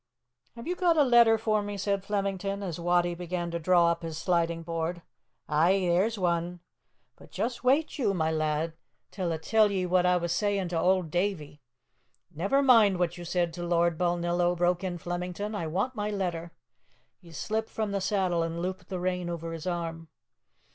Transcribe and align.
"Have 0.55 0.65
you 0.65 0.75
got 0.75 0.97
a 0.97 1.03
letter 1.03 1.37
for 1.37 1.61
me?" 1.61 1.77
said 1.77 2.03
Flemington, 2.03 2.63
as 2.63 2.79
Wattie 2.79 3.13
began 3.13 3.51
to 3.51 3.59
draw 3.59 3.91
up 3.91 4.01
his 4.01 4.17
sliding 4.17 4.63
board. 4.63 5.03
"Ay, 5.47 5.81
there's 5.81 6.17
ane. 6.17 6.59
But 7.17 7.29
just 7.29 7.63
wait 7.63 7.99
you, 7.99 8.11
ma 8.15 8.29
lad, 8.31 8.73
till 9.11 9.31
a 9.31 9.37
tell 9.37 9.69
ye 9.69 9.85
what 9.85 10.07
a 10.07 10.17
was 10.17 10.31
sayin' 10.31 10.69
to 10.69 10.79
auld 10.79 11.11
Davie" 11.11 11.61
"Never 12.33 12.63
mind 12.63 12.97
what 12.97 13.19
you 13.19 13.23
said 13.23 13.53
to 13.53 13.63
Lord 13.63 13.99
Balnillo," 13.99 14.55
broke 14.57 14.83
in 14.83 14.97
Flemington; 14.97 15.53
"I 15.53 15.67
want 15.67 15.93
my 15.93 16.09
letter." 16.09 16.51
He 17.19 17.31
slipped 17.31 17.69
from 17.69 17.91
the 17.91 18.01
saddle 18.01 18.41
and 18.41 18.59
looped 18.59 18.89
the 18.89 18.99
rein 18.99 19.29
over 19.29 19.53
his 19.53 19.67
arm. 19.67 20.07